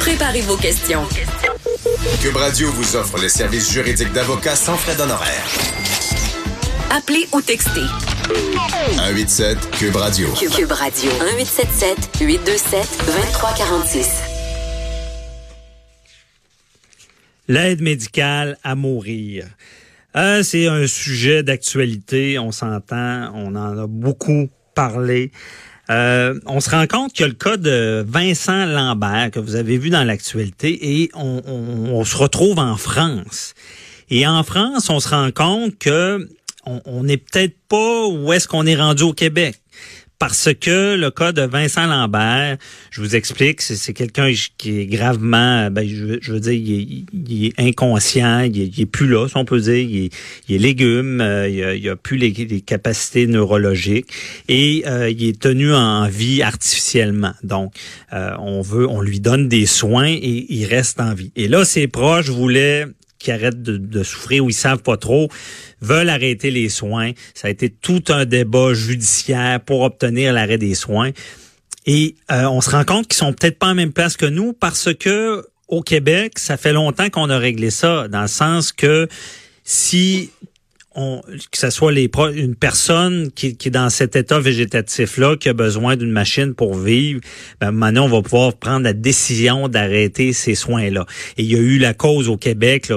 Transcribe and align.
Préparez 0.00 0.42
vos 0.42 0.56
questions. 0.56 1.04
Cube 2.20 2.36
Radio 2.36 2.70
vous 2.70 2.96
offre 2.96 3.18
les 3.18 3.28
services 3.28 3.72
juridiques 3.72 4.12
d'avocats 4.12 4.56
sans 4.56 4.76
frais 4.76 4.96
d'honoraires. 4.96 5.48
Appelez 6.90 7.26
ou 7.32 7.40
textez. 7.40 7.86
187 8.96 9.70
Cube 9.72 9.96
Radio. 9.96 10.28
Cube 10.32 10.72
Radio. 10.72 11.10
1877 11.10 12.20
827 12.20 12.80
2346. 13.06 14.08
L'aide 17.48 17.80
médicale 17.80 18.58
à 18.62 18.74
mourir. 18.74 19.46
Euh, 20.16 20.42
c'est 20.42 20.66
un 20.66 20.86
sujet 20.86 21.42
d'actualité, 21.42 22.38
on 22.38 22.52
s'entend, 22.52 23.32
on 23.34 23.54
en 23.56 23.78
a 23.78 23.86
beaucoup 23.86 24.48
parlé. 24.74 25.32
Euh, 25.90 26.38
on 26.46 26.60
se 26.60 26.70
rend 26.70 26.86
compte 26.86 27.12
qu'il 27.12 27.22
y 27.22 27.24
a 27.24 27.28
le 27.28 27.34
cas 27.34 27.56
de 27.56 28.04
Vincent 28.06 28.64
Lambert 28.64 29.30
que 29.30 29.38
vous 29.38 29.54
avez 29.54 29.76
vu 29.76 29.90
dans 29.90 30.04
l'actualité 30.04 31.02
et 31.02 31.10
on, 31.14 31.42
on, 31.46 31.94
on, 31.94 32.04
se 32.04 32.16
retrouve 32.16 32.58
en 32.58 32.76
France. 32.76 33.54
Et 34.08 34.26
en 34.26 34.42
France, 34.44 34.88
on 34.88 35.00
se 35.00 35.08
rend 35.08 35.30
compte 35.30 35.78
que 35.78 36.28
on 36.66 37.02
n'est 37.02 37.18
peut-être 37.18 37.56
pas 37.68 38.06
où 38.06 38.32
est-ce 38.32 38.48
qu'on 38.48 38.64
est 38.64 38.76
rendu 38.76 39.02
au 39.02 39.12
Québec 39.12 39.60
parce 40.26 40.48
que 40.58 40.96
le 40.96 41.10
cas 41.10 41.32
de 41.32 41.42
Vincent 41.42 41.86
Lambert, 41.86 42.56
je 42.90 43.02
vous 43.02 43.14
explique, 43.14 43.60
c'est 43.60 43.92
quelqu'un 43.92 44.32
qui 44.56 44.80
est 44.80 44.86
gravement, 44.86 45.70
ben, 45.70 45.86
je, 45.86 46.32
veux 46.32 46.40
dire, 46.40 46.54
il 46.54 47.44
est, 47.44 47.60
inconscient, 47.60 48.40
il 48.40 48.80
est, 48.80 48.86
plus 48.86 49.06
là, 49.06 49.28
si 49.28 49.36
on 49.36 49.44
peut 49.44 49.60
dire, 49.60 49.74
il 49.74 50.08
est, 50.48 50.58
légume, 50.58 51.20
euh, 51.20 51.46
il, 51.46 51.86
a, 51.90 51.94
plus 51.96 52.16
les, 52.16 52.32
capacités 52.62 53.26
neurologiques 53.26 54.06
et 54.48 54.84
euh, 54.86 55.10
il 55.10 55.28
est 55.28 55.38
tenu 55.38 55.74
en 55.74 56.08
vie 56.08 56.42
artificiellement. 56.42 57.34
Donc, 57.42 57.74
euh, 58.14 58.30
on 58.38 58.62
veut, 58.62 58.88
on 58.88 59.02
lui 59.02 59.20
donne 59.20 59.46
des 59.50 59.66
soins 59.66 60.08
et 60.08 60.46
il 60.48 60.64
reste 60.64 61.00
en 61.00 61.12
vie. 61.12 61.32
Et 61.36 61.48
là, 61.48 61.66
ses 61.66 61.86
proches 61.86 62.30
voulaient 62.30 62.86
qui 63.24 63.32
arrêtent 63.32 63.62
de, 63.62 64.02
souffrir 64.02 64.44
ou 64.44 64.50
ils 64.50 64.54
savent 64.54 64.82
pas 64.82 64.96
trop, 64.96 65.28
veulent 65.80 66.10
arrêter 66.10 66.50
les 66.50 66.68
soins. 66.68 67.12
Ça 67.32 67.48
a 67.48 67.50
été 67.50 67.70
tout 67.70 68.04
un 68.08 68.26
débat 68.26 68.74
judiciaire 68.74 69.60
pour 69.60 69.80
obtenir 69.80 70.32
l'arrêt 70.32 70.58
des 70.58 70.74
soins. 70.74 71.10
Et 71.86 72.14
euh, 72.30 72.44
on 72.44 72.60
se 72.60 72.70
rend 72.70 72.84
compte 72.84 73.08
qu'ils 73.08 73.16
sont 73.16 73.32
peut-être 73.32 73.58
pas 73.58 73.68
en 73.68 73.74
même 73.74 73.92
place 73.92 74.16
que 74.16 74.26
nous 74.26 74.52
parce 74.52 74.94
que 74.94 75.44
au 75.68 75.80
Québec, 75.80 76.38
ça 76.38 76.56
fait 76.58 76.72
longtemps 76.72 77.08
qu'on 77.08 77.30
a 77.30 77.38
réglé 77.38 77.70
ça, 77.70 78.06
dans 78.08 78.22
le 78.22 78.28
sens 78.28 78.70
que 78.70 79.08
si 79.64 80.30
que 80.94 81.58
ce 81.58 81.70
soit 81.70 81.92
les 81.92 82.10
une 82.34 82.54
personne 82.54 83.30
qui, 83.32 83.56
est 83.64 83.70
dans 83.70 83.90
cet 83.90 84.14
état 84.16 84.38
végétatif-là, 84.38 85.36
qui 85.36 85.48
a 85.48 85.52
besoin 85.52 85.96
d'une 85.96 86.12
machine 86.12 86.54
pour 86.54 86.76
vivre, 86.76 87.20
ben, 87.60 87.72
maintenant, 87.72 88.04
on 88.04 88.08
va 88.08 88.22
pouvoir 88.22 88.54
prendre 88.54 88.84
la 88.84 88.92
décision 88.92 89.68
d'arrêter 89.68 90.32
ces 90.32 90.54
soins-là. 90.54 91.06
Et 91.36 91.42
il 91.42 91.52
y 91.52 91.56
a 91.56 91.60
eu 91.60 91.78
la 91.78 91.94
cause 91.94 92.28
au 92.28 92.36
Québec, 92.36 92.92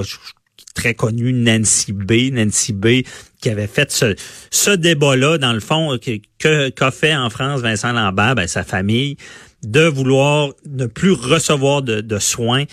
très 0.75 0.94
connue, 0.94 1.34
Nancy 1.34 1.92
B. 1.92 2.31
Nancy 2.31 2.74
B. 2.74 3.02
qui 3.41 3.50
avait 3.50 3.68
fait 3.68 3.91
ce, 3.91 4.16
ce 4.52 4.72
débat-là, 4.72 5.40
dans 5.40 5.53
le 5.53 5.59
fond, 5.59 5.97
que 5.97 6.69
qu'a 6.69 6.91
fait 6.91 7.16
en 7.16 7.31
France 7.31 7.62
Vincent 7.62 7.94
Lambert, 7.94 8.36
ben, 8.36 8.47
sa 8.47 8.63
famille, 8.63 9.18
de 9.63 9.81
vouloir 9.81 10.52
ne 10.69 10.86
plus 10.86 11.13
recevoir 11.13 11.81
de 11.81 12.19
soins 12.19 12.66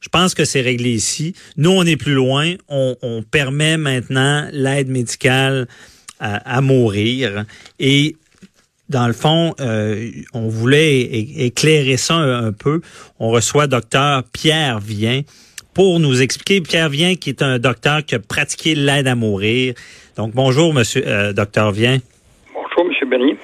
je 0.00 0.08
pense 0.08 0.34
que 0.34 0.44
c'est 0.44 0.60
réglé 0.60 0.90
ici. 0.90 1.34
Nous, 1.56 1.70
on 1.70 1.84
est 1.84 1.96
plus 1.96 2.14
loin. 2.14 2.54
On, 2.68 3.22
permet 3.30 3.76
maintenant 3.76 4.46
l'aide 4.52 4.88
médicale 4.88 5.66
à, 6.20 6.60
mourir. 6.60 7.44
Et 7.78 8.16
dans 8.88 9.06
le 9.06 9.12
fond, 9.12 9.54
euh, 9.60 10.10
on 10.32 10.48
voulait 10.48 11.00
éclairer 11.00 11.96
ça 11.96 12.14
un, 12.14 12.52
peu. 12.52 12.80
On 13.18 13.30
reçoit 13.30 13.66
docteur 13.66 14.22
Pierre 14.32 14.78
Vien 14.80 15.22
pour 15.74 15.98
nous 15.98 16.22
expliquer. 16.22 16.60
Pierre 16.60 16.88
Vien, 16.88 17.16
qui 17.16 17.30
est 17.30 17.42
un 17.42 17.58
docteur 17.58 18.04
qui 18.04 18.14
a 18.14 18.18
pratiqué 18.18 18.74
l'aide 18.74 19.08
à 19.08 19.14
mourir. 19.14 19.74
Donc, 20.16 20.32
bonjour, 20.34 20.72
monsieur 20.72 21.02
euh, 21.06 21.32
docteur 21.32 21.72
Vien. 21.72 21.98
Bonjour, 22.54 22.88
monsieur 22.88 23.06
Benny. 23.06 23.36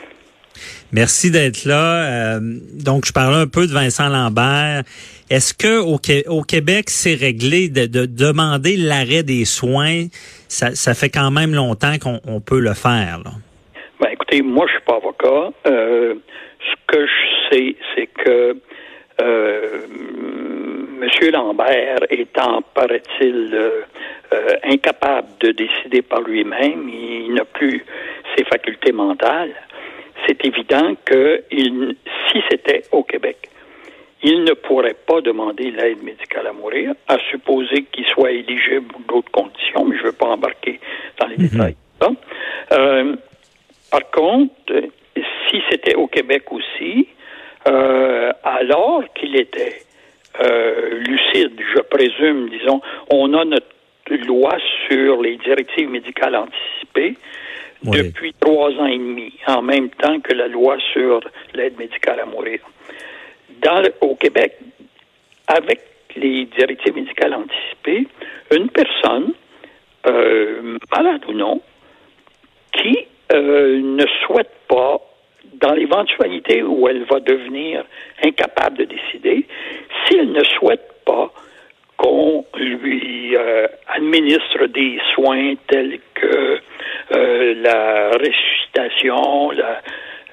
Merci 0.92 1.30
d'être 1.30 1.64
là. 1.64 2.36
Euh, 2.36 2.40
donc, 2.74 3.06
je 3.06 3.12
parlais 3.12 3.38
un 3.38 3.46
peu 3.46 3.66
de 3.66 3.72
Vincent 3.72 4.10
Lambert. 4.10 4.82
Est-ce 5.30 5.54
que 5.54 5.80
au, 5.80 6.42
Québec, 6.42 6.90
c'est 6.90 7.14
réglé 7.14 7.70
de, 7.70 8.04
demander 8.04 8.76
l'arrêt 8.76 9.22
des 9.22 9.46
soins? 9.46 10.04
Ça, 10.48 10.94
fait 10.94 11.08
quand 11.08 11.30
même 11.30 11.54
longtemps 11.54 11.94
qu'on 11.98 12.40
peut 12.40 12.60
le 12.60 12.74
faire. 12.74 13.20
Là. 13.24 13.30
Ben, 14.00 14.10
écoutez, 14.12 14.42
moi, 14.42 14.66
je 14.66 14.72
suis 14.72 14.82
pas 14.82 14.96
avocat. 14.96 15.52
Euh, 15.66 16.14
ce 16.60 16.74
que 16.86 17.06
je 17.06 17.50
sais, 17.50 17.76
c'est 17.94 18.06
que 18.08 18.56
euh, 19.22 19.78
M. 21.00 21.30
Lambert 21.32 22.00
étant, 22.10 22.60
paraît-il, 22.74 23.54
euh, 23.54 23.80
incapable 24.64 25.28
de 25.40 25.52
décider 25.52 26.02
par 26.02 26.20
lui-même, 26.20 26.88
il 26.88 27.32
n'a 27.34 27.44
plus 27.44 27.82
ses 28.36 28.44
facultés 28.44 28.92
mentales 28.92 29.54
c'est 30.26 30.44
évident 30.44 30.94
que 31.04 31.42
il, 31.50 31.96
si 32.30 32.40
c'était 32.50 32.82
au 32.92 33.02
Québec, 33.02 33.48
il 34.22 34.44
ne 34.44 34.52
pourrait 34.52 34.96
pas 35.06 35.20
demander 35.20 35.70
l'aide 35.70 36.02
médicale 36.02 36.46
à 36.46 36.52
mourir, 36.52 36.94
à 37.08 37.18
supposer 37.30 37.84
qu'il 37.90 38.06
soit 38.06 38.30
éligible 38.30 38.94
ou 38.96 39.02
d'autres 39.12 39.30
conditions, 39.32 39.84
mais 39.84 39.96
je 39.96 40.02
ne 40.02 40.06
veux 40.06 40.12
pas 40.12 40.26
embarquer 40.26 40.78
dans 41.18 41.26
les 41.26 41.36
mhm. 41.38 41.48
détails. 41.48 41.76
Euh, 42.72 43.16
par 43.90 44.10
contre, 44.10 44.72
si 45.14 45.62
c'était 45.70 45.94
au 45.94 46.06
Québec 46.06 46.50
aussi, 46.50 47.08
euh, 47.68 48.32
alors 48.42 49.04
qu'il 49.14 49.36
était 49.36 49.82
euh, 50.40 50.98
lucide, 51.00 51.60
je 51.74 51.80
présume, 51.82 52.48
disons, 52.48 52.80
on 53.10 53.34
a 53.34 53.44
notre 53.44 53.66
loi 54.26 54.56
sur 54.88 55.20
les 55.20 55.36
directives 55.36 55.90
médicales 55.90 56.36
anticipées, 56.36 57.16
depuis 57.84 58.34
trois 58.40 58.70
ans 58.70 58.86
et 58.86 58.98
demi, 58.98 59.32
en 59.46 59.62
même 59.62 59.90
temps 59.90 60.20
que 60.20 60.32
la 60.32 60.48
loi 60.48 60.76
sur 60.92 61.20
l'aide 61.54 61.78
médicale 61.78 62.20
à 62.20 62.26
mourir. 62.26 62.60
Dans 63.60 63.82
au 64.00 64.14
Québec, 64.16 64.58
avec 65.48 65.80
les 66.16 66.46
directives 66.46 66.94
médicales 66.94 67.34
anticipées, 67.34 68.06
une 68.54 68.68
personne, 68.68 69.32
euh, 70.06 70.78
malade 70.94 71.22
ou 71.28 71.32
non, 71.32 71.60
qui 72.72 73.06
euh, 73.32 73.80
ne 73.80 74.04
souhaite 74.24 74.52
pas, 74.68 75.00
dans 75.54 75.74
l'éventualité 75.74 76.62
où 76.62 76.88
elle 76.88 77.04
va 77.04 77.20
devenir 77.20 77.84
incapable 78.24 78.78
de 78.78 78.84
décider, 78.84 79.46
si 80.06 80.16
elle 80.16 80.32
ne 80.32 80.44
souhaite 80.44 80.88
pas 81.04 81.32
qu'on 81.96 82.44
lui 82.56 83.36
euh, 83.36 83.66
administre 83.88 84.66
des 84.66 84.98
soins 85.14 85.54
tels 85.68 86.00
euh, 87.14 87.54
la 87.62 88.10
ressuscitation, 88.10 89.50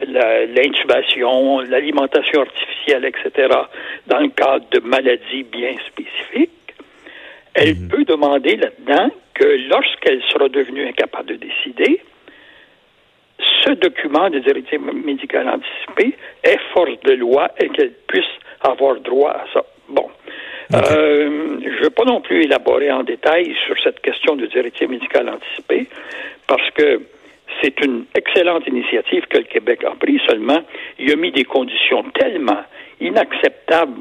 l'intubation, 0.07 1.59
l'alimentation 1.62 2.41
artificielle, 2.41 3.06
etc., 3.06 3.49
dans 4.08 4.20
le 4.20 4.29
cadre 4.29 4.66
de 4.72 4.79
maladies 4.79 5.43
bien 5.43 5.76
spécifiques, 5.87 6.52
elle 7.53 7.76
mhm. 7.76 7.87
peut 7.90 8.05
demander 8.05 8.55
là-dedans 8.55 9.09
que 9.34 9.46
lorsqu'elle 9.70 10.22
sera 10.23 10.49
devenue 10.49 10.87
incapable 10.87 11.29
de 11.29 11.35
décider, 11.35 12.02
ce 13.64 13.72
document 13.72 14.29
de 14.29 14.40
directive 14.40 14.82
médicale 14.82 15.49
anticipée 15.49 16.17
est 16.43 16.59
force 16.73 16.99
de 17.05 17.14
loi 17.14 17.49
et 17.59 17.70
qu'elle 17.70 17.91
puisse 18.08 18.25
avoir 18.61 18.99
droit 18.99 19.32
à 19.32 19.46
ça. 19.53 19.64
Euh, 20.74 21.60
je 21.64 21.68
ne 21.68 21.84
veux 21.84 21.90
pas 21.90 22.06
non 22.06 22.22
plus 22.22 22.44
élaborer 22.44 22.92
en 22.92 23.04
détail 23.04 23.56
sur 23.66 23.76
cette 23.84 24.02
question 24.02 24.36
de 24.36 24.46
directive 24.46 24.90
médicale 24.90 25.28
anticipée, 25.30 25.88
parce 26.46 26.70
que 26.72 27.02
c'est 27.62 27.84
une 27.84 28.06
excellente 28.16 28.68
initiative 28.68 29.26
que 29.28 29.40
le 29.40 29.46
Québec 29.46 29.84
a 29.84 29.96
prise, 29.96 30.22
seulement 30.28 30.62
il 31.00 31.12
a 31.12 31.16
mis 31.16 31.32
des 31.32 31.44
conditions 31.44 32.04
tellement 32.14 32.62
inacceptables 33.02 33.98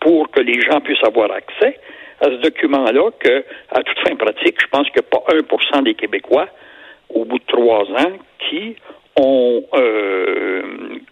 pour 0.00 0.30
que 0.30 0.40
les 0.40 0.60
gens 0.62 0.80
puissent 0.80 1.04
avoir 1.04 1.30
accès 1.32 1.78
à 2.20 2.26
ce 2.26 2.36
document-là 2.36 3.10
que, 3.18 3.44
à 3.70 3.82
toute 3.82 3.98
fin 3.98 4.16
pratique, 4.16 4.56
je 4.58 4.66
pense 4.68 4.88
qu'il 4.88 5.02
n'y 5.02 5.06
a 5.06 5.20
pas 5.20 5.78
1% 5.78 5.82
des 5.82 5.94
Québécois, 5.94 6.48
au 7.10 7.26
bout 7.26 7.38
de 7.38 7.44
trois 7.46 7.84
ans, 7.84 8.12
qui 8.48 8.76
ont 9.16 9.64
euh, 9.74 10.62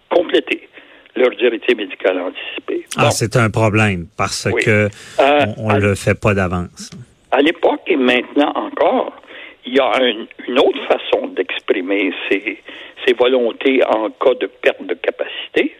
complété 0.08 0.68
leur 1.16 1.30
directive 1.36 1.76
médicale 1.76 2.20
anticipée. 2.20 2.84
Ah, 2.96 3.10
c'est 3.10 3.36
un 3.36 3.50
problème 3.50 4.06
parce 4.16 4.48
Oui. 4.52 4.62
que 4.62 4.88
Euh, 5.20 5.40
on, 5.58 5.70
à- 5.70 5.78
le 5.78 5.94
fait 5.94 6.18
pas 6.20 6.34
d'avance. 6.34 6.90
À 7.30 7.40
l'époque 7.40 7.82
et 7.88 7.96
maintenant 7.96 8.52
encore, 8.54 9.12
il 9.66 9.74
y 9.74 9.80
a 9.80 9.90
un- 10.00 10.26
une 10.48 10.58
autre 10.58 10.82
façon 10.86 11.28
d'exprimer 11.28 12.12
ses, 12.28 12.58
ses 13.06 13.14
volontés 13.14 13.80
en 13.86 14.10
cas 14.10 14.34
de 14.40 14.46
perte 14.46 14.84
de 14.86 14.94
capacité. 14.94 15.74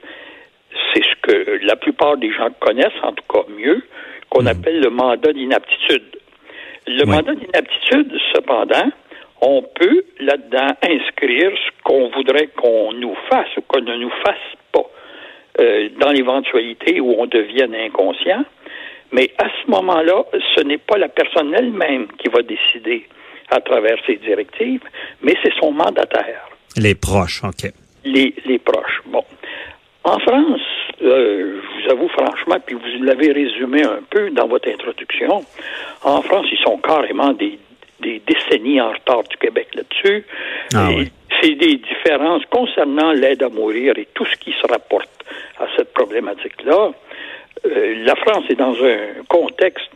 C'est 0.93 1.03
ce 1.05 1.15
que 1.23 1.65
la 1.67 1.77
plupart 1.77 2.17
des 2.17 2.33
gens 2.33 2.49
connaissent, 2.61 3.01
en 3.03 3.13
tout 3.13 3.25
cas 3.33 3.45
mieux, 3.57 3.83
qu'on 4.31 4.47
appelle 4.47 4.81
le 4.81 4.91
mandat 4.91 5.33
d'inaptitude. 5.33 6.17
Le 6.87 7.05
Oui. 7.05 7.11
mandat 7.11 7.35
d'inaptitude, 7.35 8.13
cependant, 8.35 8.91
on 9.41 9.63
peut 9.63 10.05
là-dedans 10.21 10.75
inscrire 10.83 11.51
ce 11.65 11.71
qu'on 11.85 12.09
voudrait 12.11 12.49
qu'on 12.57 12.93
nous 12.95 13.15
fasse 13.31 13.49
ou 13.57 13.61
qu'on 13.63 13.81
ne 13.81 13.97
nous 13.97 14.11
fasse 14.25 14.37
pas, 14.49 14.64
euh, 15.61 15.89
dans 16.01 16.11
l'éventualité 16.11 17.01
où 17.01 17.15
on 17.19 17.27
devienne 17.27 17.75
inconscient. 17.75 18.45
Mais 19.13 19.31
à 19.39 19.47
ce 19.49 19.71
moment-là, 19.71 20.25
ce 20.57 20.61
n'est 20.63 20.79
pas 20.79 20.99
la 20.99 21.09
personne 21.09 21.55
elle-même 21.55 22.09
qui 22.19 22.29
va 22.29 22.43
décider 22.43 23.07
à 23.51 23.61
travers 23.61 23.97
ses 24.07 24.17
directives, 24.17 24.83
mais 25.23 25.35
c'est 25.43 25.53
son 25.61 25.71
mandataire 25.71 26.49
Les 26.77 26.95
proches, 26.95 27.43
OK. 27.45 27.71
les, 28.05 28.35
les 28.47 28.59
proches. 28.59 29.01
Bon. 29.07 29.23
En 30.03 30.19
France, 30.19 30.61
euh, 31.03 31.61
je 31.63 31.85
vous 31.85 31.91
avoue 31.93 32.09
franchement, 32.09 32.57
puis 32.65 32.75
vous 32.75 33.05
l'avez 33.05 33.33
résumé 33.33 33.83
un 33.85 34.01
peu 34.11 34.31
dans 34.31 34.49
votre 34.49 34.69
introduction, 34.69 35.45
en 36.03 36.23
France, 36.23 36.47
ils 36.51 36.59
sont 36.63 36.79
carrément 36.79 37.33
des, 37.33 37.59
des 38.01 38.21
décennies 38.27 38.81
en 38.81 38.93
retard 38.93 39.23
du 39.25 39.37
Québec 39.37 39.69
là-dessus. 39.75 40.25
Ah 40.75 40.89
oui. 40.95 41.11
C'est 41.41 41.55
des 41.55 41.77
différences 41.77 42.45
concernant 42.51 43.13
l'aide 43.13 43.43
à 43.43 43.49
mourir 43.49 43.95
et 43.97 44.09
tout 44.15 44.25
ce 44.27 44.37
qui 44.37 44.53
se 44.53 44.67
rapporte 44.67 45.11
à 45.59 45.67
cette 45.77 45.93
problématique-là. 45.93 46.93
Euh, 47.67 48.05
la 48.05 48.15
France 48.17 48.45
est 48.51 48.57
dans 48.59 48.75
un 48.85 49.23
contexte 49.29 49.91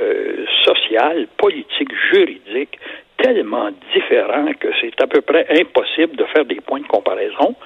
euh, 0.00 0.44
social, 0.64 1.26
politique, 1.36 1.90
juridique 2.12 2.78
tellement 3.16 3.70
différent 3.92 4.46
que 4.60 4.68
c'est 4.80 5.00
à 5.02 5.08
peu 5.08 5.20
près 5.20 5.44
impossible 5.60 6.14
de 6.16 6.24
faire 6.26 6.44
des 6.44 6.60
points 6.60 6.78
de 6.80 6.86
comparaison 6.86 7.56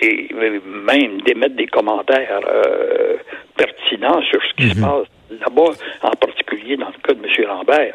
et 0.00 0.28
même 0.32 1.20
d'émettre 1.22 1.56
des 1.56 1.66
commentaires 1.66 2.40
euh, 2.46 3.16
pertinents 3.56 4.22
sur 4.22 4.40
ce 4.42 4.54
qui 4.54 4.66
Mhm. 4.66 4.74
se 4.74 4.80
passe 4.80 5.06
là-bas, 5.40 5.72
en 6.02 6.10
particulier 6.10 6.76
dans 6.76 6.88
le 6.88 7.00
cas 7.06 7.14
de 7.14 7.20
M. 7.24 7.46
Lambert. 7.46 7.94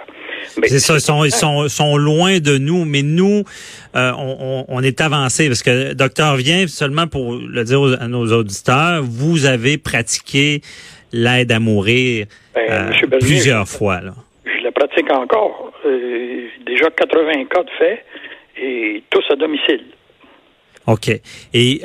Mais 0.57 0.67
C'est 0.67 0.79
ça, 0.79 0.95
ils 0.95 1.01
sont, 1.01 1.23
ils 1.25 1.31
sont, 1.31 1.67
sont 1.67 1.97
loin 1.97 2.39
de 2.39 2.57
nous, 2.57 2.85
mais 2.85 3.01
nous, 3.01 3.43
euh, 3.95 4.11
on, 4.67 4.81
est 4.81 5.01
avancé 5.01 5.47
parce 5.47 5.63
que 5.63 5.93
docteur 5.93 6.35
vient 6.35 6.67
seulement 6.67 7.07
pour 7.07 7.35
le 7.35 7.63
dire 7.63 7.81
aux- 7.81 7.93
à 7.93 8.07
nos 8.07 8.31
auditeurs, 8.31 9.01
vous 9.03 9.45
avez 9.45 9.77
pratiqué 9.77 10.61
l'aide 11.11 11.51
à 11.51 11.59
mourir 11.59 12.27
Ben, 12.53 12.61
euh, 12.69 12.89
Bernier, 13.07 13.17
plusieurs 13.19 13.67
fois. 13.67 14.01
Là. 14.01 14.13
je 14.45 14.63
la 14.63 14.71
pratique 14.71 15.11
encore. 15.11 15.71
Euh, 15.85 16.47
déjà 16.65 16.89
80 16.89 17.45
cas 17.45 17.63
de 17.63 17.69
fait 17.77 18.05
et 18.61 19.03
tous 19.09 19.23
à 19.31 19.35
domicile. 19.35 19.83
OK. 20.88 21.09
Et, 21.53 21.81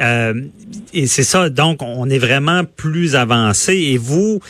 et 0.92 1.06
c'est 1.06 1.22
ça, 1.22 1.48
donc 1.48 1.80
on 1.82 2.10
est 2.10 2.18
vraiment 2.18 2.62
plus 2.64 3.16
avancé. 3.16 3.74
Et 3.74 3.96
vous, 3.96 4.40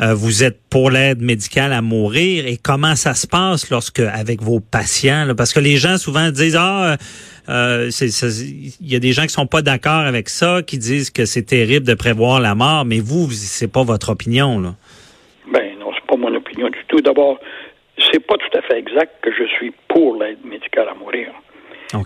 euh, 0.00 0.14
vous 0.14 0.42
êtes 0.44 0.58
pour 0.70 0.90
l'aide 0.90 1.20
médicale 1.22 1.72
à 1.72 1.82
mourir. 1.82 2.46
Et 2.46 2.56
comment 2.56 2.94
ça 2.96 3.14
se 3.14 3.26
passe 3.26 3.70
lorsque 3.70 4.00
avec 4.00 4.42
vos 4.42 4.60
patients? 4.60 5.24
là? 5.26 5.34
Parce 5.34 5.52
que 5.52 5.60
les 5.60 5.76
gens 5.76 5.98
souvent 5.98 6.30
disent 6.30 6.56
Ah, 6.58 6.96
euh, 7.48 7.90
c'est- 7.90 8.08
il 8.80 8.92
y 8.92 8.96
a 8.96 8.98
des 8.98 9.12
gens 9.12 9.22
qui 9.22 9.28
sont 9.30 9.46
pas 9.46 9.62
d'accord 9.62 10.04
avec 10.06 10.28
ça, 10.28 10.62
qui 10.66 10.78
disent 10.78 11.10
que 11.10 11.24
c'est 11.24 11.42
terrible 11.44 11.86
de 11.86 11.94
prévoir 11.94 12.40
la 12.40 12.54
mort, 12.54 12.84
mais 12.84 13.00
vous, 13.00 13.30
c'est 13.30 13.70
pas 13.72 13.82
votre 13.84 14.10
opinion. 14.10 14.58
Là. 14.60 14.74
Ben 15.52 15.78
non, 15.78 15.90
c'est 15.94 16.06
pas 16.06 16.16
mon 16.16 16.34
opinion 16.34 16.68
du 16.68 16.78
tout. 16.88 17.00
D'abord, 17.00 17.38
c'est 18.12 18.20
pas 18.26 18.34
tout 18.36 18.58
à 18.58 18.62
fait 18.62 18.78
exact 18.78 19.12
que 19.22 19.30
je 19.32 19.44
suis 19.56 19.72
pour 19.88 20.16
l'aide 20.20 20.38
médicale 20.44 20.88
à 20.90 20.94
mourir. 20.94 21.28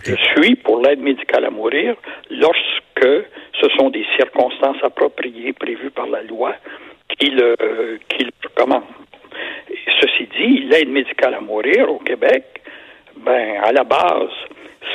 Je 0.05 0.15
suis 0.37 0.55
pour 0.55 0.81
l'aide 0.81 0.99
médicale 0.99 1.45
à 1.45 1.49
mourir 1.49 1.95
lorsque 2.29 3.25
ce 3.59 3.67
sont 3.77 3.89
des 3.89 4.05
circonstances 4.17 4.77
appropriées 4.83 5.53
prévues 5.53 5.89
par 5.89 6.05
la 6.07 6.21
loi 6.23 6.53
qui 7.19 7.29
le, 7.29 7.99
qui 8.09 8.23
le 8.23 8.31
recommandent. 8.43 8.83
Et 9.69 9.77
ceci 9.99 10.27
dit, 10.37 10.59
l'aide 10.69 10.89
médicale 10.89 11.35
à 11.35 11.41
mourir 11.41 11.91
au 11.91 11.99
Québec, 11.99 12.61
ben, 13.17 13.59
à 13.61 13.71
la 13.71 13.83
base, 13.83 14.31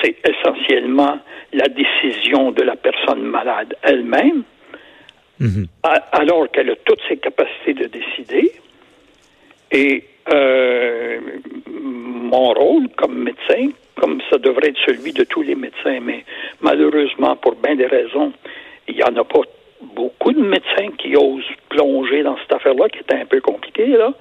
c'est 0.02 0.16
essentiellement 0.28 1.18
la 1.52 1.68
décision 1.68 2.50
de 2.50 2.62
la 2.62 2.76
personne 2.76 3.22
malade 3.22 3.76
elle-même, 3.82 4.44
Mhm. 5.40 5.66
alors 6.12 6.48
qu'elle 6.52 6.70
a 6.70 6.76
toutes 6.76 7.00
ses 7.08 7.16
capacités 7.16 7.74
de 7.74 7.86
décider. 7.86 8.52
Et 9.72 10.04
euh, 10.32 11.18
mon 11.70 12.52
rôle 12.52 12.88
comme 12.96 13.24
médecin, 13.24 13.70
comme 13.96 14.20
ça 14.30 14.38
devrait 14.38 14.68
être 14.68 14.78
celui 14.86 15.12
de 15.12 15.24
tous 15.24 15.42
les 15.42 15.56
médecins, 15.56 15.98
mais 16.00 16.24
malheureusement, 16.60 17.34
pour 17.36 17.56
bien 17.56 17.74
des 17.74 17.86
raisons, 17.86 18.32
il 18.86 18.94
n'y 18.94 19.02
en 19.02 19.16
a 19.16 19.24
pas 19.24 19.40
beaucoup 19.82 20.32
de 20.32 20.40
médecins 20.40 20.90
qui 20.98 21.16
osent 21.16 21.44
plonger 21.68 22.22
dans 22.22 22.36
cette 22.38 22.52
affaire-là, 22.52 22.88
qui 22.88 22.98
est 22.98 23.14
un 23.14 23.26
peu 23.26 23.40
compliquée, 23.40 23.86
là. 23.86 24.12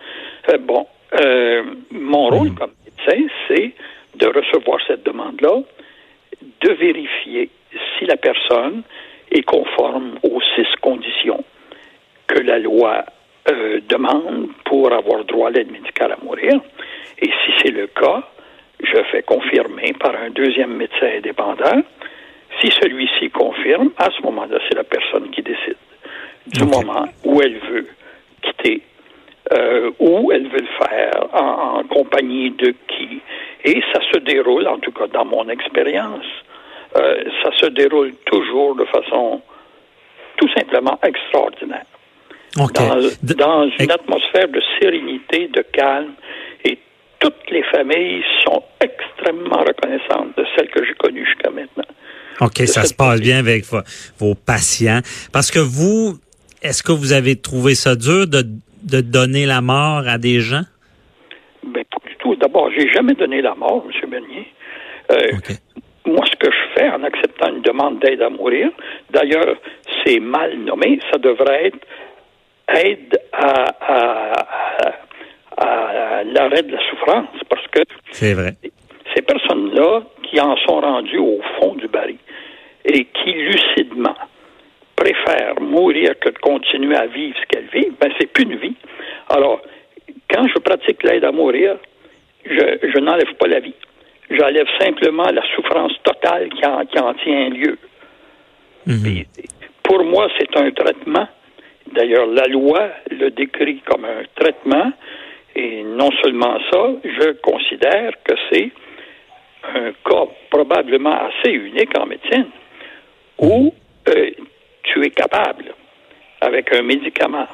Euh, 0.49 0.57
bon, 0.57 0.87
euh, 1.21 1.63
mon 1.91 2.27
rôle 2.29 2.53
comme 2.53 2.71
médecin, 2.85 3.27
c'est 3.47 3.73
de 4.15 4.27
recevoir 4.27 4.79
cette 4.87 5.03
demande-là, 5.03 5.61
de 6.61 6.71
vérifier 6.73 7.49
si 7.97 8.05
la 8.05 8.17
personne 8.17 8.83
est 9.31 9.43
conforme 9.43 10.19
aux 10.23 10.41
six 10.55 10.67
conditions 10.81 11.43
que 12.27 12.39
la 12.39 12.59
loi 12.59 13.05
euh, 13.49 13.79
demande 13.89 14.49
pour 14.65 14.91
avoir 14.93 15.23
droit 15.25 15.49
à 15.49 15.51
l'aide 15.51 15.71
médicale 15.71 16.13
à 16.13 16.23
mourir. 16.23 16.53
Et 17.19 17.27
si 17.27 17.51
c'est 17.61 17.71
le 17.71 17.87
cas, 17.87 18.23
je 18.81 19.03
fais 19.11 19.23
confirmer 19.23 19.93
par 19.99 20.15
un 20.15 20.29
deuxième 20.29 20.75
médecin 20.75 21.07
indépendant. 21.17 21.81
Si 22.61 22.69
celui-ci 22.81 23.29
confirme, 23.29 23.91
à 23.97 24.09
ce 24.11 24.21
moment-là, 24.23 24.59
c'est 24.67 24.75
la 24.75 24.83
personne 24.83 25.29
qui 25.31 25.41
décide 25.41 25.77
du 26.47 26.65
moment 26.65 27.05
où 27.23 27.41
elle 27.41 27.57
veut 27.59 27.87
quitter, 28.41 28.81
euh, 29.53 29.91
où 29.99 30.31
elle 30.31 30.47
veut 30.47 30.61
le 30.61 30.85
faire, 30.85 31.27
en, 31.33 31.79
en 31.79 31.83
compagnie 31.83 32.51
de 32.51 32.73
qui. 32.87 33.21
Et 33.63 33.81
ça 33.93 33.99
se 34.11 34.19
déroule, 34.19 34.67
en 34.67 34.77
tout 34.79 34.91
cas 34.91 35.07
dans 35.07 35.25
mon 35.25 35.47
expérience, 35.49 36.25
euh, 36.95 37.23
ça 37.43 37.51
se 37.57 37.67
déroule 37.67 38.13
toujours 38.25 38.75
de 38.75 38.85
façon 38.85 39.41
tout 40.37 40.49
simplement 40.55 40.99
extraordinaire 41.03 41.85
dans, 42.55 43.69
une 43.79 43.91
atmosphère 43.91 44.47
de 44.47 44.61
sérénité, 44.79 45.47
de 45.47 45.61
calme, 45.61 46.13
et 46.63 46.77
toutes 47.19 47.49
les 47.49 47.63
familles 47.63 48.23
sont 48.45 48.63
extrêmement 48.79 49.63
reconnaissantes 49.63 50.37
de 50.37 50.45
celles 50.55 50.69
que 50.69 50.85
j'ai 50.85 50.93
connues 50.93 51.25
jusqu'à 51.25 51.49
maintenant. 51.49 51.83
OK, 52.41 52.57
ça 52.67 52.83
se 52.83 52.93
passe 52.93 53.21
bien 53.21 53.37
avec 53.39 53.63
vo- 53.65 53.81
vos 54.19 54.35
patients. 54.35 55.01
Parce 55.31 55.51
que 55.51 55.59
vous, 55.59 56.15
est-ce 56.61 56.81
que 56.83 56.91
vous 56.91 57.13
avez 57.13 57.35
trouvé 57.35 57.75
ça 57.75 57.95
dur 57.95 58.27
de, 58.27 58.43
de 58.83 59.01
donner 59.01 59.45
la 59.45 59.61
mort 59.61 60.03
à 60.07 60.17
des 60.17 60.39
gens? 60.39 60.63
Ben, 61.65 61.83
pas 61.89 62.09
du 62.09 62.15
tout. 62.17 62.35
D'abord, 62.35 62.69
j'ai 62.77 62.91
jamais 62.91 63.13
donné 63.13 63.41
la 63.41 63.55
mort, 63.55 63.85
M. 64.03 64.09
Bernier. 64.09 64.47
Euh. 65.11 65.37
Moi, 66.05 66.25
ce 66.29 66.35
que 66.35 66.51
je 66.51 66.73
fais 66.81 66.89
en 66.89 67.01
acceptant 67.03 67.49
une 67.55 67.61
demande 67.61 67.99
d'aide 67.99 68.21
à 68.21 68.29
mourir, 68.29 68.69
d'ailleurs, 69.11 69.55
c'est 70.05 70.19
mal 70.19 70.57
nommé, 70.59 70.99
ça 71.11 71.17
devrait 71.17 71.67
être 71.67 71.79
aide 72.67 73.17
à, 73.31 73.63
à- 73.79 74.45
à- 75.57 76.19
à 76.19 76.23
l'arrêt 76.25 76.63
de 76.63 76.71
la 76.73 76.79
souffrance, 76.89 77.27
parce 77.49 77.65
que 77.67 77.79
C'est 78.11 78.33
vrai. 78.33 78.55
ces 79.15 79.21
personnes-là 79.21 80.01
qui 80.23 80.39
en 80.41 80.57
sont 80.57 80.81
rendues 80.81 81.19
au 81.19 81.39
fond 81.59 81.75
du 81.75 81.87
baril 81.87 82.17
qui 83.23 83.33
lucidement 83.33 84.15
préfèrent 84.95 85.59
mourir 85.61 86.11
que 86.19 86.29
de 86.29 86.37
continuer 86.39 86.95
à 86.95 87.07
vivre 87.07 87.35
ce 87.39 87.45
qu'elles 87.47 87.69
vivent, 87.73 87.93
ben 87.99 88.11
c'est 88.19 88.31
plus 88.31 88.43
une 88.43 88.57
vie. 88.57 88.75
Alors, 89.29 89.61
quand 90.29 90.47
je 90.47 90.59
pratique 90.59 91.03
l'aide 91.03 91.23
à 91.23 91.31
mourir, 91.31 91.77
je, 92.45 92.89
je 92.93 92.99
n'enlève 92.99 93.33
pas 93.35 93.47
la 93.47 93.59
vie. 93.59 93.75
J'enlève 94.29 94.67
simplement 94.79 95.29
la 95.31 95.43
souffrance 95.55 95.93
totale 96.03 96.49
qui 96.49 96.65
en, 96.65 96.85
qui 96.85 96.99
en 96.99 97.13
tient 97.15 97.49
lieu. 97.49 97.77
Mhm. 98.85 99.23
Pour 99.83 100.03
moi, 100.03 100.27
c'est 100.37 100.55
un 100.57 100.71
traitement. 100.71 101.27
D'ailleurs, 101.91 102.27
la 102.27 102.47
loi 102.47 102.89
le 103.11 103.29
décrit 103.31 103.81
comme 103.85 104.05
un 104.05 104.23
traitement. 104.35 104.91
Et 105.55 105.83
non 105.83 106.09
seulement 106.23 106.57
ça, 106.71 106.93
je 107.03 107.31
considère 107.41 108.13
que 108.23 108.33
c'est 108.51 108.71
un 109.75 109.91
cas 110.03 110.25
probablement 110.49 111.15
assez 111.27 111.51
unique 111.51 111.97
en 111.97 112.07
médecine 112.07 112.47
où 113.39 113.73
euh, 114.09 114.31
tu 114.83 115.05
es 115.05 115.09
capable, 115.09 115.73
avec 116.41 116.73
un 116.73 116.81
médicament, 116.81 117.47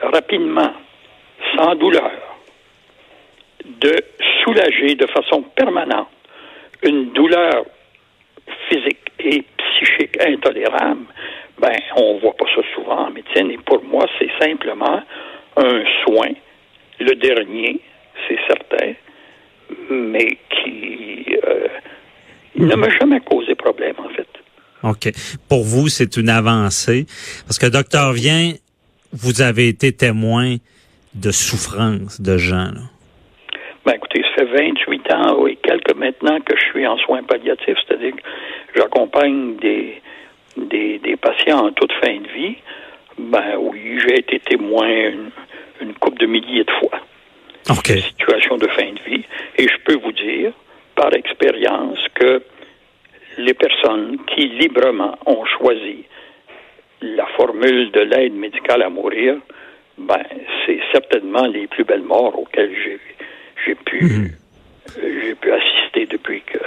rapidement, 0.00 0.72
sans 1.56 1.74
douleur, 1.74 2.12
de 3.64 3.94
soulager 4.42 4.94
de 4.94 5.06
façon 5.06 5.42
permanente 5.42 6.08
une 6.82 7.12
douleur 7.12 7.64
physique 8.68 9.10
et 9.18 9.42
psychique 9.56 10.20
intolérable 10.20 11.06
ben, 11.58 11.76
on 11.96 12.18
voit 12.18 12.34
pas 12.34 12.46
ça 12.54 12.62
souvent 12.74 13.06
en 13.06 13.10
médecine. 13.10 13.50
Et 13.50 13.58
pour 13.58 13.82
moi, 13.84 14.06
c'est 14.18 14.30
simplement 14.40 15.02
un 15.56 15.84
soin, 16.04 16.30
le 16.98 17.14
dernier, 17.14 17.80
c'est 18.26 18.38
certain, 18.46 18.94
mais 19.88 20.38
qui 20.50 21.26
euh, 21.46 21.68
ne 22.56 22.74
m'a 22.74 22.88
jamais 22.90 23.20
causé 23.20 23.54
problème, 23.54 23.94
en 23.98 24.08
fait. 24.10 24.28
OK. 24.84 25.10
Pour 25.48 25.64
vous, 25.64 25.88
c'est 25.88 26.16
une 26.16 26.28
avancée. 26.28 27.06
Parce 27.46 27.58
que, 27.58 27.66
docteur 27.66 28.12
Vient, 28.12 28.52
vous 29.12 29.42
avez 29.42 29.68
été 29.68 29.92
témoin 29.92 30.56
de 31.14 31.30
souffrance 31.30 32.20
de 32.20 32.36
gens. 32.36 32.70
Là. 32.74 32.82
Ben, 33.84 33.92
écoutez, 33.94 34.22
ça 34.22 34.46
fait 34.46 34.72
28 34.72 35.12
ans 35.12 35.46
et 35.46 35.56
quelques 35.56 35.94
maintenant 35.94 36.40
que 36.40 36.56
je 36.56 36.64
suis 36.70 36.86
en 36.86 36.96
soins 36.98 37.22
palliatifs, 37.22 37.76
c'est-à-dire 37.86 38.12
que 38.16 38.22
j'accompagne 38.74 39.56
des, 39.56 40.00
des, 40.56 40.98
des, 40.98 41.16
patients 41.16 41.66
en 41.66 41.72
toute 41.72 41.92
fin 41.92 42.16
de 42.18 42.28
vie. 42.28 42.56
Ben 43.18 43.56
oui, 43.58 43.98
j'ai 44.00 44.18
été 44.18 44.40
témoin 44.40 44.88
une, 44.88 45.30
une 45.80 45.94
couple 45.94 46.18
de 46.18 46.26
milliers 46.26 46.64
de 46.64 46.72
fois. 46.72 46.98
OK. 47.70 47.86
Situation 47.86 48.56
de 48.56 48.66
fin 48.68 48.90
de 48.92 49.10
vie. 49.10 49.24
Et 49.56 49.68
je 49.68 49.76
peux 49.84 49.96
vous 49.96 50.12
dire, 50.12 50.52
par 50.96 51.12
expérience, 51.14 51.98
que 52.14 52.42
les 53.44 53.54
personnes 53.54 54.16
qui 54.30 54.48
librement 54.48 55.16
ont 55.26 55.44
choisi 55.58 56.04
la 57.02 57.26
formule 57.36 57.90
de 57.92 58.00
l'aide 58.00 58.34
médicale 58.34 58.82
à 58.82 58.88
mourir, 58.88 59.36
ben, 59.98 60.22
c'est 60.64 60.80
certainement 60.92 61.46
les 61.46 61.66
plus 61.66 61.84
belles 61.84 62.02
morts 62.14 62.38
auxquelles 62.38 62.74
j'ai, 62.82 62.98
j'ai 63.64 63.74
pu, 63.74 63.98
Mhm. 64.04 64.30
j'ai 65.26 65.34
pu 65.34 65.52
assister 65.52 66.06
depuis 66.06 66.42
que 66.50 66.58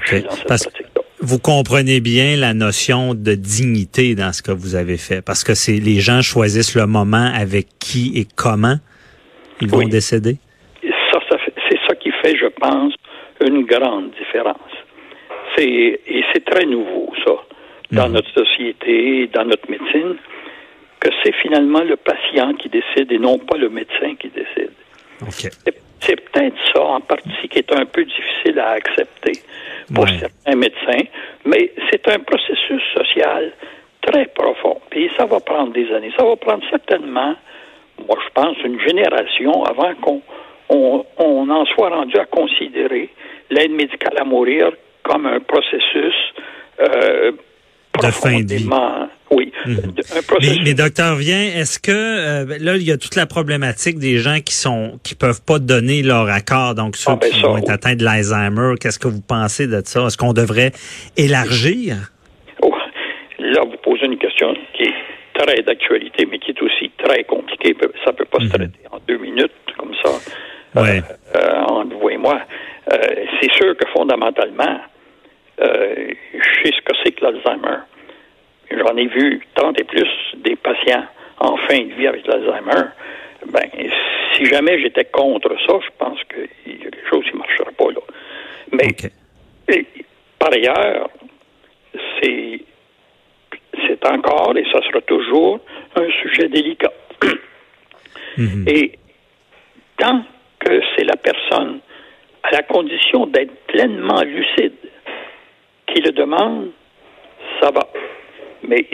je 0.00 0.06
suis 0.06 0.22
dans 0.22 0.30
cette 0.30 0.48
Parce 0.48 0.64
que 0.66 0.70
pratique-là. 0.70 1.02
vous 1.20 1.38
comprenez 1.38 2.00
bien 2.00 2.36
la 2.36 2.54
notion 2.54 3.14
de 3.14 3.34
dignité 3.34 4.14
dans 4.14 4.32
ce 4.32 4.42
que 4.42 4.52
vous 4.52 4.74
avez 4.74 4.96
fait. 4.96 5.20
Parce 5.22 5.44
que 5.44 5.54
c'est 5.54 5.78
les 5.90 6.00
gens 6.00 6.22
choisissent 6.22 6.74
le 6.74 6.86
moment 6.86 7.30
avec 7.34 7.66
qui 7.78 8.12
et 8.18 8.26
comment 8.36 8.76
ils 9.60 9.68
vont 9.68 9.78
Oui. 9.78 9.88
décéder? 9.90 10.36
Ça, 11.12 11.18
c'est 11.68 11.78
ça 11.86 11.94
qui 11.94 12.10
fait, 12.22 12.36
je 12.36 12.46
pense, 12.46 12.94
une 13.44 13.64
grande 13.64 14.10
différence. 14.18 14.71
C'est, 15.56 16.00
et 16.06 16.24
c'est 16.32 16.44
très 16.44 16.64
nouveau, 16.64 17.12
ça, 17.24 17.32
dans 17.90 18.06
Mhm. 18.08 18.14
notre 18.14 18.30
société, 18.30 19.26
dans 19.28 19.44
notre 19.44 19.70
médecine, 19.70 20.16
que 21.00 21.08
c'est 21.22 21.34
finalement 21.36 21.80
le 21.82 21.96
patient 21.96 22.54
qui 22.54 22.68
décide 22.68 23.10
et 23.12 23.18
non 23.18 23.38
pas 23.38 23.58
le 23.58 23.68
médecin 23.68 24.14
qui 24.18 24.28
décide. 24.28 24.70
OK. 25.22 25.32
C'est, 25.64 25.74
c'est 26.00 26.20
peut-être 26.30 26.56
ça, 26.72 26.82
en 26.82 27.00
partie, 27.00 27.48
qui 27.50 27.58
est 27.58 27.72
un 27.74 27.84
peu 27.86 28.04
difficile 28.04 28.58
à 28.58 28.70
accepter 28.70 29.32
pour 29.94 30.04
Ouais. 30.04 30.18
certains 30.18 30.56
médecins, 30.56 31.04
mais 31.44 31.72
c'est 31.90 32.06
un 32.08 32.18
processus 32.20 32.82
social 32.94 33.52
très 34.00 34.26
profond. 34.26 34.80
Puis 34.90 35.10
ça 35.16 35.26
va 35.26 35.40
prendre 35.40 35.72
des 35.72 35.90
années. 35.92 36.12
Ça 36.16 36.24
va 36.24 36.36
prendre 36.36 36.62
certainement, 36.70 37.34
moi 38.08 38.18
je 38.24 38.30
pense, 38.32 38.56
une 38.64 38.80
génération 38.80 39.64
avant 39.64 39.94
qu'on 39.96 40.22
on, 40.68 41.04
on 41.18 41.50
en 41.50 41.64
soit 41.66 41.90
rendu 41.90 42.16
à 42.16 42.24
considérer 42.26 43.10
l'aide 43.50 43.72
médicale 43.72 44.14
à 44.18 44.24
mourir 44.24 44.70
comme 45.02 45.26
un 45.26 45.40
processus 45.40 46.14
euh, 46.80 47.32
De 48.02 48.06
fin 48.10 48.40
de 48.40 48.54
vie. 48.54 48.68
Oui, 49.30 49.52
Mhm. 49.66 49.74
de- 49.76 49.80
un 49.80 50.14
Mais, 50.16 50.22
processus. 50.26 50.60
mais 50.64 50.74
docteur 50.74 51.14
Vient, 51.16 51.42
est-ce 51.42 51.78
que 51.78 51.90
euh, 51.92 52.58
là 52.60 52.76
il 52.76 52.82
y 52.82 52.92
a 52.92 52.96
toute 52.98 53.16
la 53.16 53.26
problématique 53.26 53.98
des 53.98 54.18
gens 54.18 54.40
qui 54.40 54.54
sont 54.54 54.98
qui 55.04 55.14
peuvent 55.14 55.42
pas 55.42 55.58
donner 55.58 56.02
leur 56.02 56.28
accord, 56.28 56.74
donc 56.74 56.96
ceux 56.96 57.12
Ah, 57.12 57.18
ben 57.20 57.30
qui 57.30 57.40
ça, 57.40 57.46
vont 57.48 57.58
être 57.58 57.70
atteints 57.70 57.94
de 57.96 58.04
l'Alzheimer. 58.04 58.74
Qu'est-ce 58.80 58.98
que 58.98 59.08
vous 59.08 59.20
pensez 59.22 59.66
de 59.66 59.80
ça? 59.84 60.06
Est-ce 60.06 60.16
qu'on 60.18 60.32
devrait 60.32 60.72
élargir? 61.16 61.96
Oh, 62.62 62.74
là, 63.38 63.60
vous 63.64 63.76
posez 63.82 64.06
une 64.06 64.18
question 64.18 64.54
qui 64.74 64.84
est 64.84 64.94
très 65.38 65.62
d'actualité, 65.62 66.26
mais 66.30 66.38
qui 66.38 66.50
est 66.50 66.62
aussi 66.62 66.90
très 67.02 67.24
compliquée. 67.24 67.74
Ça 68.04 68.10
ne 68.12 68.16
peut 68.16 68.24
pas 68.26 68.40
se 68.40 68.48
traiter 68.48 68.80
en 68.90 68.98
deux 69.08 69.18
minutes, 69.18 69.52
comme 69.78 69.92
ça, 70.04 70.10
Mhm. 70.74 70.82
Ouais. 70.82 71.02
euh, 71.34 71.38
euh, 71.38 71.62
entre 71.64 71.96
vous 71.96 72.08
et 72.10 72.16
moi. 72.18 72.40
C'est 73.40 73.52
sûr 73.54 73.76
que 73.76 73.86
fondamentalement, 73.94 74.80
euh, 75.60 76.08
je 76.34 76.62
sais 76.62 76.72
ce 76.74 76.82
que 76.82 76.92
c'est 77.04 77.12
que 77.12 77.24
l'Alzheimer. 77.24 77.78
J'en 78.70 78.96
ai 78.96 79.06
vu 79.06 79.46
30 79.54 79.78
et 79.80 79.84
plus 79.84 80.08
des 80.36 80.56
patients 80.56 81.04
en 81.38 81.56
fin 81.56 81.78
de 81.78 81.92
vie 81.94 82.06
avec 82.06 82.26
l'Alzheimer. 82.26 82.88
Ben, 83.46 83.68
si 84.34 84.46
jamais 84.46 84.80
j'étais 84.80 85.04
contre 85.06 85.50
ça, 85.66 85.78
je 85.84 85.90
pense 85.98 86.18
qu'il 86.24 86.78
y 86.78 86.86
a 86.86 86.90
quelque 86.90 87.08
chose 87.08 87.24
qui 87.24 87.32
ne 87.34 87.38
marcherait 87.38 87.72
pas 87.72 87.90
là. 87.90 88.00
Mais 88.72 88.88
et, 89.68 89.86
par 90.38 90.52
ailleurs, 90.52 91.10
c'est 92.20 92.60
c'est 93.86 94.06
encore 94.06 94.56
et 94.56 94.64
ça 94.72 94.80
sera 94.82 95.00
toujours 95.02 95.60
un 95.96 96.08
sujet 96.22 96.48
délicat. 96.48 96.92
Mhm. 98.36 98.64
Et 98.66 98.92
tant 99.98 100.22
que 100.60 100.80
c'est 100.96 101.04
la 101.04 101.16
personne 101.16 101.80
à 102.42 102.50
la 102.50 102.62
condition 102.62 103.26
d'être 103.26 103.54
pleinement 103.66 104.22
lucide 104.22 104.74
qui 105.92 106.00
le 106.00 106.12
demande, 106.12 106.70
ça 107.60 107.70
va. 107.70 107.88
Mais 108.66 108.86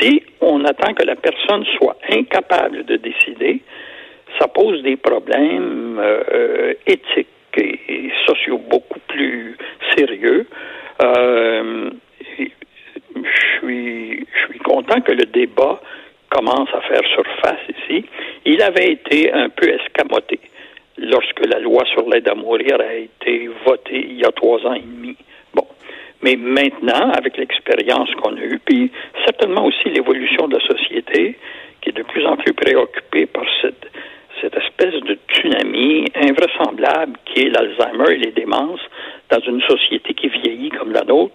si 0.00 0.22
on 0.40 0.64
attend 0.64 0.94
que 0.94 1.04
la 1.04 1.16
personne 1.16 1.64
soit 1.76 1.96
incapable 2.10 2.84
de 2.84 2.96
décider, 2.96 3.60
ça 4.38 4.48
pose 4.48 4.82
des 4.82 4.96
problèmes 4.96 5.98
euh, 5.98 6.22
euh, 6.32 6.74
éthiques 6.86 7.28
et, 7.56 8.10
sociaux 8.26 8.58
beaucoup 8.58 9.00
plus 9.08 9.56
sérieux. 9.96 10.46
Euh, 11.02 11.90
je 12.38 13.58
suis, 13.58 14.26
je 14.32 14.50
suis 14.50 14.58
content 14.60 15.00
que 15.00 15.12
le 15.12 15.24
débat 15.24 15.80
commence 16.30 16.68
à 16.74 16.80
faire 16.82 17.02
surface 17.14 17.60
ici. 17.68 18.04
Il 18.44 18.62
avait 18.62 18.92
été 18.92 19.32
un 19.32 19.48
peu 19.48 19.68
escamoté 19.68 20.38
lorsque 20.98 21.46
la 21.46 21.58
loi 21.58 21.84
sur 21.86 22.08
l'aide 22.08 22.28
à 22.28 22.34
mourir 22.34 22.78
a 22.80 22.94
été 22.94 23.48
votée 23.64 24.06
il 24.10 24.18
y 24.18 24.24
a 24.24 24.32
trois 24.32 24.64
ans 24.66 24.74
et 24.74 24.80
demi. 24.80 25.16
Mais 26.22 26.36
maintenant, 26.36 27.10
avec 27.10 27.36
l'expérience 27.36 28.10
qu'on 28.16 28.36
a 28.36 28.40
eue, 28.40 28.60
puis 28.64 28.90
certainement 29.24 29.64
aussi 29.66 29.88
l'évolution 29.88 30.48
de 30.48 30.56
la 30.56 30.66
société, 30.66 31.38
qui 31.80 31.90
est 31.90 31.92
de 31.92 32.02
plus 32.02 32.26
en 32.26 32.36
plus 32.36 32.52
préoccupée 32.52 33.26
par 33.26 33.44
cette, 33.62 33.86
cette 34.40 34.56
espèce 34.56 35.00
de 35.02 35.18
tsunami 35.28 36.06
invraisemblable 36.14 37.18
qui 37.24 37.42
est 37.42 37.50
l'Alzheimer 37.50 38.14
et 38.14 38.18
les 38.18 38.32
démences 38.32 38.80
dans 39.30 39.40
une 39.40 39.62
société 39.62 40.14
qui 40.14 40.28
vieillit 40.28 40.70
comme 40.70 40.92
la 40.92 41.04
nôtre, 41.04 41.34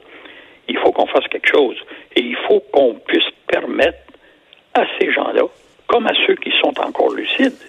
il 0.67 0.77
faut 0.77 0.91
qu'on 0.91 1.07
fasse 1.07 1.27
quelque 1.27 1.49
chose. 1.49 1.77
Et 2.15 2.21
il 2.21 2.35
faut 2.47 2.61
qu'on 2.71 2.95
puisse 2.95 3.29
permettre 3.47 3.99
à 4.73 4.85
ces 4.99 5.11
gens-là, 5.11 5.43
comme 5.87 6.07
à 6.07 6.13
ceux 6.25 6.35
qui 6.35 6.51
sont 6.61 6.73
encore 6.79 7.13
lucides, 7.13 7.59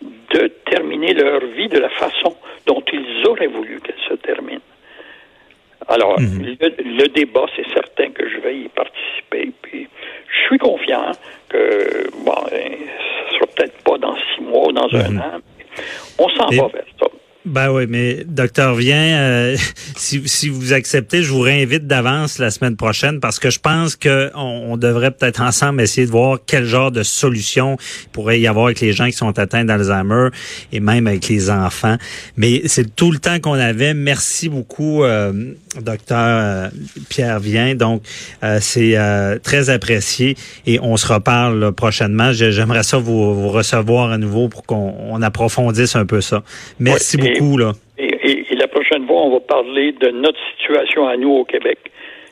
de 0.00 0.48
terminer 0.66 1.14
leur 1.14 1.44
vie 1.46 1.68
de 1.68 1.78
la 1.78 1.88
façon 1.88 2.36
dont 2.66 2.82
ils 2.92 3.26
auraient 3.26 3.46
voulu 3.46 3.80
qu'elle 3.80 4.00
se 4.08 4.14
termine. 4.14 4.60
Alors, 5.88 6.16
le, 6.18 7.00
le 7.00 7.08
débat, 7.08 7.46
c'est 7.56 7.66
certain 7.72 8.10
que 8.10 8.28
je 8.28 8.38
vais 8.40 8.58
y 8.58 8.68
participer. 8.68 9.50
Puis, 9.62 9.88
je 10.30 10.46
suis 10.48 10.58
confiant 10.58 11.12
que, 11.48 12.10
bon, 12.24 12.34
euh, 12.52 12.58
ce 13.30 13.34
sera 13.34 13.46
peut-être 13.56 13.82
pas 13.84 13.96
dans 13.98 14.14
six 14.16 14.42
mois 14.42 14.68
ou 14.68 14.72
dans 14.72 14.88
un 14.94 15.18
an. 15.18 15.40
mais 15.58 15.64
on 16.18 16.28
s'en 16.30 16.48
Et- 16.50 16.56
va 16.58 16.66
vers. 16.68 16.84
Ben 17.48 17.70
oui, 17.70 17.86
mais 17.88 18.24
docteur 18.26 18.74
Vient, 18.74 19.18
euh, 19.18 19.56
si, 19.96 20.22
si 20.26 20.48
vous 20.48 20.72
acceptez, 20.72 21.22
je 21.22 21.32
vous 21.32 21.40
réinvite 21.40 21.86
d'avance 21.86 22.38
la 22.38 22.50
semaine 22.50 22.76
prochaine 22.76 23.20
parce 23.20 23.38
que 23.38 23.50
je 23.50 23.58
pense 23.58 23.96
que 23.96 24.30
on, 24.34 24.76
devrait 24.76 25.10
peut-être 25.10 25.40
ensemble 25.40 25.80
essayer 25.80 26.06
de 26.06 26.12
voir 26.12 26.38
quel 26.46 26.64
genre 26.64 26.92
de 26.92 27.02
solution 27.02 27.76
pourrait 28.12 28.38
y 28.38 28.46
avoir 28.46 28.66
avec 28.66 28.80
les 28.80 28.92
gens 28.92 29.06
qui 29.06 29.12
sont 29.12 29.38
atteints 29.38 29.64
d'Alzheimer 29.64 30.28
et 30.72 30.80
même 30.80 31.06
avec 31.06 31.28
les 31.28 31.50
enfants. 31.50 31.96
Mais 32.36 32.62
c'est 32.66 32.94
tout 32.94 33.10
le 33.10 33.18
temps 33.18 33.40
qu'on 33.40 33.54
avait. 33.54 33.94
Merci 33.94 34.48
beaucoup, 34.48 35.02
euh, 35.02 35.32
docteur 35.80 36.18
euh, 36.18 36.68
Pierre 37.08 37.40
Vient. 37.40 37.74
Donc, 37.74 38.02
euh, 38.44 38.58
c'est 38.60 38.96
euh, 38.96 39.38
très 39.42 39.70
apprécié 39.70 40.36
et 40.66 40.78
on 40.80 40.96
se 40.96 41.12
reparle 41.12 41.58
là, 41.58 41.72
prochainement. 41.72 42.32
J'aimerais 42.32 42.82
ça 42.82 42.98
vous, 42.98 43.34
vous 43.34 43.48
recevoir 43.48 44.10
à 44.10 44.18
nouveau 44.18 44.48
pour 44.48 44.64
qu'on 44.64 44.94
on 45.10 45.22
approfondisse 45.22 45.96
un 45.96 46.06
peu 46.06 46.20
ça. 46.20 46.42
Merci 46.78 47.16
et- 47.16 47.37
beaucoup. 47.40 47.58
Là. 47.58 47.72
Et, 47.98 48.44
la 48.54 48.68
prochaine 48.68 49.06
fois, 49.06 49.22
on 49.22 49.32
va 49.32 49.40
parler 49.40 49.92
de 49.92 50.08
notre 50.10 50.38
situation 50.56 51.06
à 51.06 51.16
nous 51.16 51.30
au 51.30 51.44
Québec. 51.44 51.78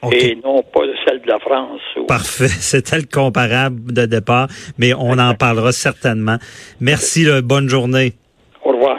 OK. 0.02 0.14
Et 0.14 0.36
non 0.44 0.62
pas 0.62 0.80
celle 1.06 1.22
de 1.22 1.26
la 1.28 1.38
France. 1.38 1.80
ou- 1.96 2.04
Parfait. 2.04 2.48
C'était 2.60 2.98
le 2.98 3.06
comparable 3.10 3.92
de 3.92 4.06
départ, 4.06 4.48
mais 4.78 4.92
on 4.94 5.18
en 5.18 5.34
parlera 5.34 5.72
certainement. 5.72 6.36
Merci, 6.80 7.24
là, 7.24 7.40
bonne 7.42 7.68
journée. 7.68 8.12
Au 8.64 8.72
revoir. 8.72 8.98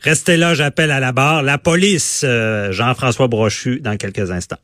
Restez 0.00 0.36
là, 0.36 0.54
j'appelle 0.54 0.90
à 0.90 1.00
la 1.00 1.12
barre 1.12 1.42
la 1.42 1.58
police. 1.58 2.22
euh, 2.26 2.70
Jean-François 2.70 3.26
Brochu 3.28 3.80
dans 3.80 3.96
quelques 3.96 4.30
instants. 4.30 4.58